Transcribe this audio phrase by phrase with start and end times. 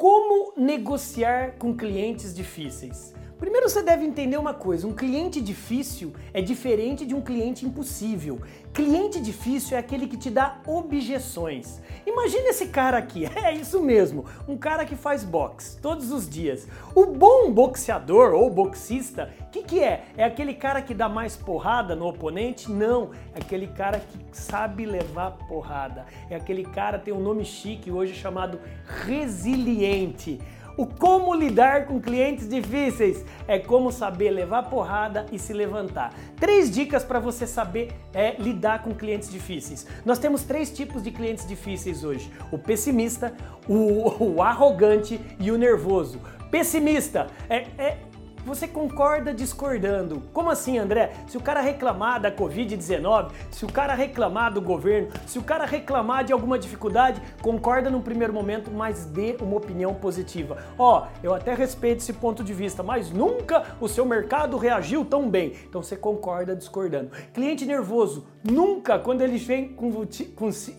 [0.00, 3.12] Como negociar com clientes difíceis?
[3.40, 8.38] Primeiro você deve entender uma coisa: um cliente difícil é diferente de um cliente impossível.
[8.74, 11.80] Cliente difícil é aquele que te dá objeções.
[12.06, 16.68] Imagina esse cara aqui, é isso mesmo, um cara que faz boxe todos os dias.
[16.94, 20.04] O bom boxeador ou boxista, o que, que é?
[20.18, 22.70] É aquele cara que dá mais porrada no oponente?
[22.70, 26.04] Não, é aquele cara que sabe levar porrada.
[26.28, 28.60] É aquele cara tem um nome chique hoje chamado
[29.06, 30.38] resiliente.
[30.80, 36.14] O como lidar com clientes difíceis é como saber levar porrada e se levantar.
[36.36, 39.86] Três dicas para você saber é, lidar com clientes difíceis.
[40.06, 43.34] Nós temos três tipos de clientes difíceis hoje: o pessimista,
[43.68, 46.18] o, o arrogante e o nervoso.
[46.50, 47.98] Pessimista é, é
[48.44, 50.22] você concorda discordando.
[50.32, 51.12] Como assim, André?
[51.26, 55.64] Se o cara reclamar da Covid-19, se o cara reclamar do governo, se o cara
[55.64, 60.58] reclamar de alguma dificuldade, concorda num primeiro momento, mas dê uma opinião positiva.
[60.78, 65.04] Ó, oh, eu até respeito esse ponto de vista, mas nunca o seu mercado reagiu
[65.04, 65.54] tão bem.
[65.68, 67.10] Então você concorda discordando.
[67.32, 69.74] Cliente nervoso, nunca quando ele vem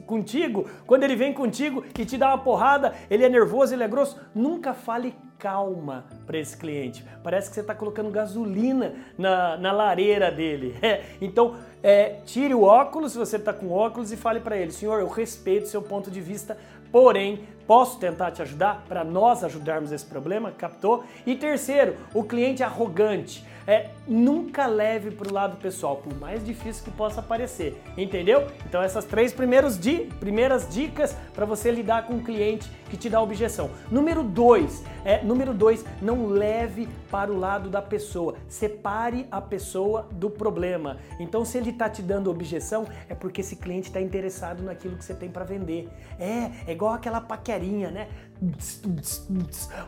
[0.06, 3.88] contigo, quando ele vem contigo e te dá uma porrada, ele é nervoso, ele é
[3.88, 7.04] grosso, nunca fale calma para esse cliente.
[7.24, 10.76] Parece que você está colocando gasolina na, na lareira dele.
[10.92, 14.72] É, então, é, tire o óculos, se você está com óculos, e fale para ele:
[14.72, 16.58] Senhor, eu respeito seu ponto de vista,
[16.92, 20.52] porém, posso tentar te ajudar para nós ajudarmos esse problema?
[20.52, 21.06] Captou?
[21.26, 23.50] E terceiro, o cliente arrogante.
[23.68, 28.48] É, nunca leve para o lado pessoal, por mais difícil que possa parecer, entendeu?
[28.66, 33.08] Então essas três primeiros di primeiras dicas para você lidar com um cliente que te
[33.08, 33.70] dá objeção.
[33.90, 40.08] Número dois, é, número dois, não leve para o lado da pessoa, separe a pessoa
[40.12, 40.98] do problema.
[41.20, 45.06] Então se ele está te dando objeção, é porque esse cliente está interessado naquilo que
[45.06, 45.88] você tem para vender.
[46.20, 47.22] É, é igual aquela
[47.62, 48.08] paquerinha, né?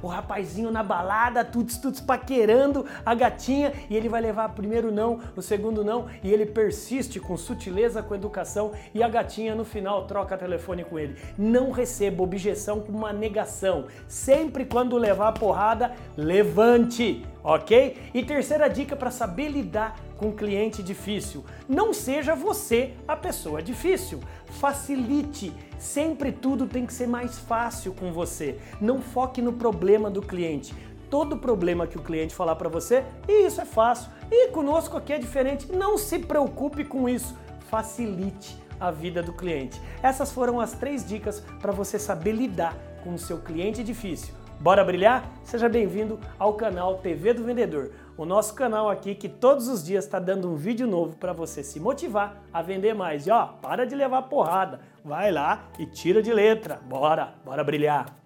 [0.01, 5.19] O rapazinho na balada, tuts, tuts, paquerando a gatinha e ele vai levar primeiro não,
[5.35, 10.05] o segundo não e ele persiste com sutileza, com educação e a gatinha no final
[10.05, 11.17] troca telefone com ele.
[11.35, 13.85] Não receba objeção com uma negação.
[14.07, 17.97] Sempre quando levar a porrada, levante ok?
[18.13, 24.19] E terceira dica para saber lidar com cliente difícil: não seja você a pessoa difícil.
[24.45, 25.51] Facilite.
[25.83, 28.57] Sempre tudo tem que ser mais fácil com você.
[28.79, 30.73] Não foque no problema do cliente.
[31.09, 34.09] Todo problema que o cliente falar para você, e isso é fácil.
[34.31, 35.69] E conosco aqui é diferente.
[35.73, 37.37] Não se preocupe com isso.
[37.69, 39.79] Facilite a vida do cliente.
[40.01, 44.33] Essas foram as três dicas para você saber lidar com o seu cliente difícil.
[44.61, 45.29] Bora brilhar?
[45.43, 50.05] Seja bem-vindo ao canal TV do Vendedor, o nosso canal aqui que todos os dias
[50.05, 53.25] está dando um vídeo novo para você se motivar a vender mais.
[53.25, 56.79] E ó, para de levar porrada, vai lá e tira de letra.
[56.87, 58.22] Bora, bora brilhar.